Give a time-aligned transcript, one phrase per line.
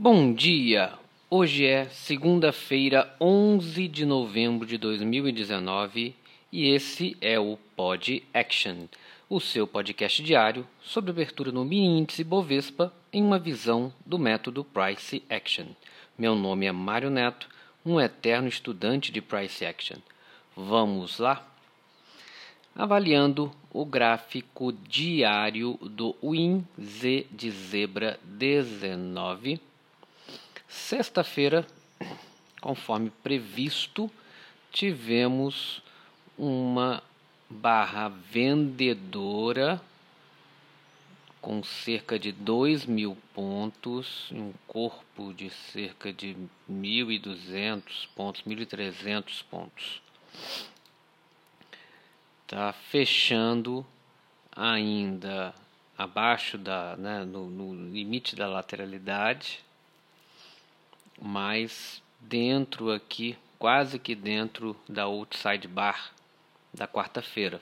[0.00, 0.92] Bom dia!
[1.28, 6.14] Hoje é segunda-feira, 11 de novembro de 2019
[6.52, 8.86] e esse é o Pod Action,
[9.28, 14.62] o seu podcast diário sobre abertura no mini índice Bovespa em uma visão do método
[14.62, 15.66] Price Action.
[16.16, 17.48] Meu nome é Mário Neto,
[17.84, 19.98] um eterno estudante de Price Action.
[20.56, 21.44] Vamos lá?
[22.72, 29.60] Avaliando o gráfico diário do WinZ de Zebra 19
[30.68, 31.66] Sexta-feira,
[32.60, 34.10] conforme previsto,
[34.70, 35.82] tivemos
[36.36, 37.02] uma
[37.48, 39.80] barra vendedora
[41.40, 46.36] com cerca de 2 mil pontos, um corpo de cerca de
[46.70, 50.02] 1.200 pontos, 1.300 pontos.
[52.42, 53.86] Está fechando
[54.54, 55.54] ainda
[55.96, 59.66] abaixo da, né, no, no limite da lateralidade
[61.20, 66.12] mas dentro aqui, quase que dentro da outside bar
[66.72, 67.60] da quarta-feira.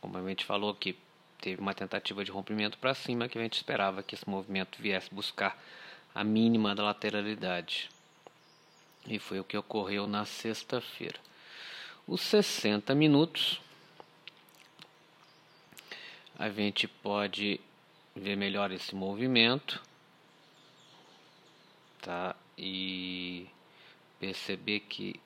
[0.00, 0.96] Como a gente falou que
[1.40, 5.12] teve uma tentativa de rompimento para cima que a gente esperava que esse movimento viesse
[5.12, 5.58] buscar
[6.14, 7.88] a mínima da lateralidade.
[9.06, 11.18] E foi o que ocorreu na sexta-feira.
[12.06, 13.60] Os 60 minutos
[16.38, 17.60] a gente pode
[18.16, 19.80] ver melhor esse movimento,
[22.00, 22.34] tá?
[22.56, 23.46] E
[24.18, 25.20] perceber que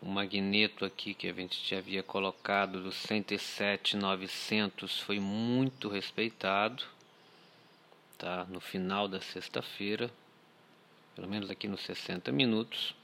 [0.00, 6.82] o magneto aqui que a gente já havia colocado do 107,900 foi muito respeitado
[8.18, 8.44] tá?
[8.48, 10.10] No final da sexta-feira
[11.14, 12.94] pelo menos aqui nos 60 minutos.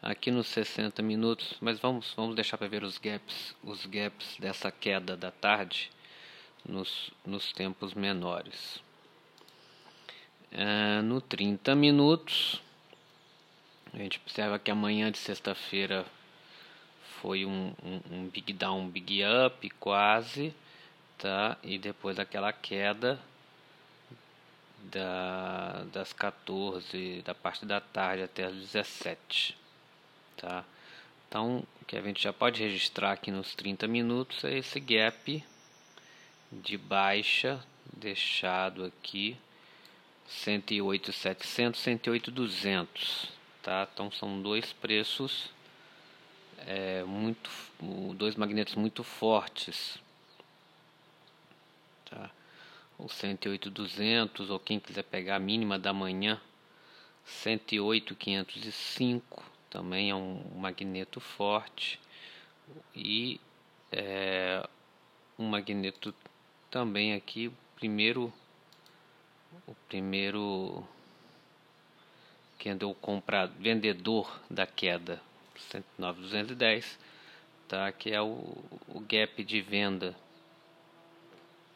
[0.00, 4.70] Aqui nos 60 minutos mas vamos vamos deixar para ver os gaps os gaps dessa
[4.70, 5.90] queda da tarde
[6.68, 8.80] nos, nos tempos menores.
[10.52, 12.62] É, no 30 minutos
[13.96, 16.04] a gente observa que amanhã de sexta-feira
[17.22, 20.54] foi um, um, um, big down, big up quase,
[21.16, 21.56] tá?
[21.62, 23.18] E depois aquela queda
[24.92, 29.56] da, das 14 da parte da tarde até as 17,
[30.36, 30.62] tá?
[31.26, 35.42] Então, o que a gente já pode registrar aqui nos 30 minutos é esse gap
[36.52, 37.64] de baixa
[37.94, 39.38] deixado aqui
[40.28, 43.35] 108.700, 108.200
[43.66, 43.86] tá?
[43.92, 45.50] Então são dois preços
[46.58, 47.50] é, muito,
[48.14, 49.98] dois magnetos muito fortes,
[52.08, 52.30] tá?
[52.96, 56.40] O 108.200 ou quem quiser pegar a mínima da manhã,
[57.26, 59.20] 108.505
[59.68, 61.98] também é um magneto forte
[62.94, 63.40] e
[63.90, 64.64] é,
[65.36, 66.14] um magneto
[66.70, 68.32] também aqui primeiro
[69.66, 70.86] o primeiro
[72.58, 75.20] candle comprador, vendedor da queda
[75.70, 76.98] 109,210,
[77.68, 77.90] tá?
[77.92, 78.56] Que é o,
[78.88, 80.16] o gap de venda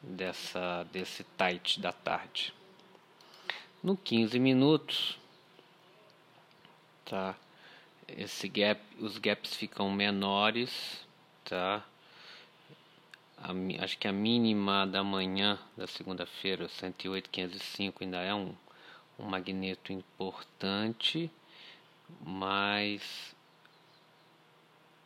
[0.03, 2.55] dessa desse tight da tarde.
[3.83, 5.19] No 15 minutos,
[7.05, 7.35] tá?
[8.09, 11.07] Esse gap, os gaps ficam menores,
[11.45, 11.85] tá?
[13.39, 13.53] A,
[13.83, 18.55] acho que a mínima da manhã da segunda-feira, 108,505 ainda é um
[19.21, 21.31] um magneto importante,
[22.21, 23.35] mas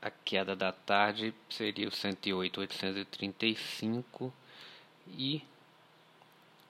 [0.00, 4.32] a queda da tarde seria o 108, 835
[5.08, 5.42] e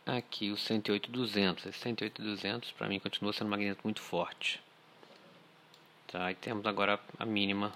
[0.06, 1.66] aqui o 108, 200.
[1.66, 4.62] Esse 108, 200 para mim continua sendo um magneto muito forte.
[6.08, 7.72] Tá, e temos agora a mínima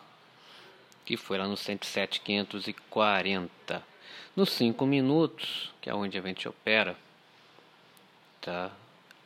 [1.04, 3.82] que foi lá no 107, 540.
[4.36, 6.96] Nos 5 minutos, que é onde a gente opera,
[8.40, 8.70] tá?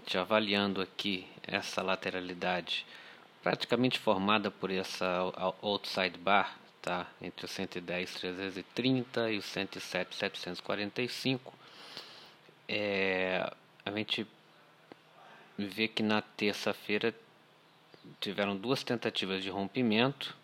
[0.07, 2.87] Já avaliando aqui essa lateralidade
[3.43, 5.07] praticamente formada por essa
[5.61, 7.07] outside bar, tá?
[7.21, 11.53] Entre o 110 330 e o 107 745.
[12.69, 13.53] É,
[13.85, 14.27] a gente
[15.59, 17.15] vê que na terça-feira
[18.21, 20.37] tiveram duas tentativas de rompimento,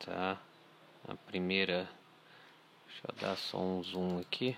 [0.00, 0.38] tá?
[1.08, 1.88] A primeira,
[2.86, 4.56] deixa eu dar só um zoom aqui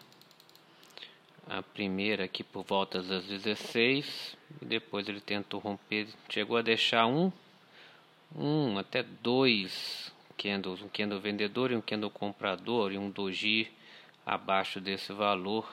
[1.59, 7.07] a primeira aqui por volta das 16 e depois ele tentou romper, chegou a deixar
[7.07, 7.33] um,
[8.35, 13.71] um até dois candles, um candle vendedor e um candle comprador e um doji
[14.25, 15.69] abaixo desse valor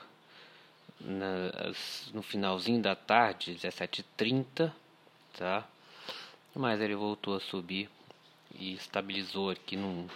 [0.99, 4.71] nas, no finalzinho da tarde, 17h30,
[5.37, 5.67] tá?
[6.55, 7.89] Mas ele voltou a subir
[8.57, 10.07] e estabilizou aqui num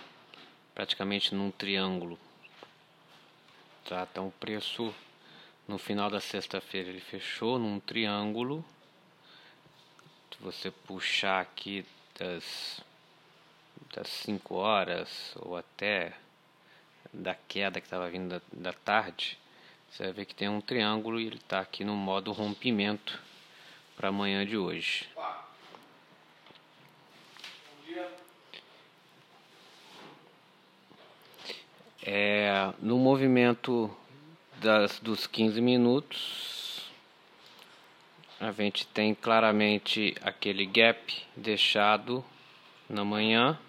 [0.73, 2.17] praticamente num triângulo.
[3.85, 4.07] Tá?
[4.09, 4.93] Então o preço
[5.69, 8.65] no final da sexta-feira ele fechou num triângulo,
[10.31, 11.85] se você puxar aqui
[12.17, 12.81] das
[13.93, 16.13] das 5 horas ou até
[17.13, 19.37] da queda que estava vindo da, da tarde,
[19.91, 23.21] você vai ver que tem um triângulo e ele está aqui no modo rompimento
[23.95, 25.07] para amanhã de hoje.
[32.01, 33.95] É, no movimento
[34.59, 36.89] das, dos 15 minutos,
[38.39, 42.23] a gente tem claramente aquele gap deixado
[42.89, 43.59] na manhã,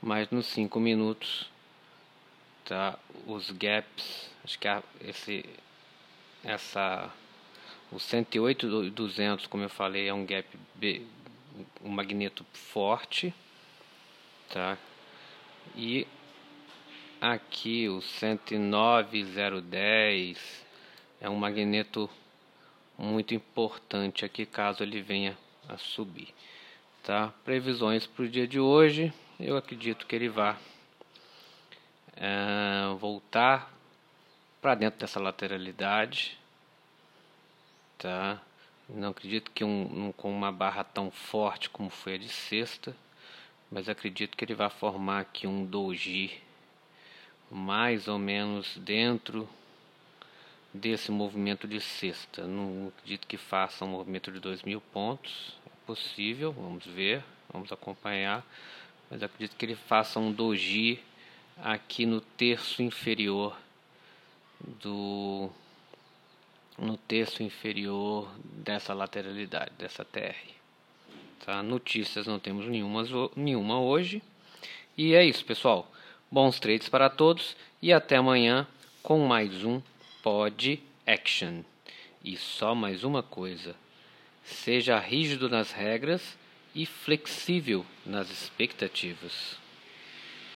[0.00, 1.50] mas nos 5 minutos
[2.64, 4.68] tá os gaps, acho que
[5.00, 5.44] esse
[6.42, 7.10] essa
[7.90, 10.46] o 108 200, como eu falei, é um gap
[11.82, 13.32] um magneto forte,
[14.50, 14.76] tá?
[15.76, 16.06] E
[17.32, 20.66] aqui o 109010
[21.18, 22.10] é um magneto
[22.98, 25.34] muito importante aqui caso ele venha
[25.66, 26.34] a subir,
[27.02, 27.32] tá?
[27.42, 29.10] Previsões para o dia de hoje,
[29.40, 30.58] eu acredito que ele vá
[32.14, 33.72] é, voltar
[34.60, 36.38] para dentro dessa lateralidade,
[37.96, 38.38] tá?
[38.86, 42.94] Não acredito que um, um, com uma barra tão forte como foi a de sexta,
[43.70, 46.43] mas acredito que ele vai formar aqui um doji
[47.54, 49.48] mais ou menos dentro
[50.72, 52.44] desse movimento de sexta.
[52.48, 57.22] Não acredito que faça um movimento de dois mil pontos, é possível, vamos ver,
[57.52, 58.44] vamos acompanhar,
[59.08, 60.98] mas acredito que ele faça um doji
[61.62, 63.56] aqui no terço inferior
[64.82, 65.48] do
[66.76, 70.34] no terço inferior dessa lateralidade, dessa TR.
[71.46, 71.62] Tá?
[71.62, 73.04] Notícias não temos nenhuma,
[73.36, 74.20] nenhuma hoje.
[74.98, 75.88] E é isso, pessoal.
[76.34, 78.66] Bons trades para todos e até amanhã
[79.04, 79.80] com mais um
[80.20, 81.62] Pod Action.
[82.24, 83.76] E só mais uma coisa:
[84.42, 86.36] seja rígido nas regras
[86.74, 89.63] e flexível nas expectativas.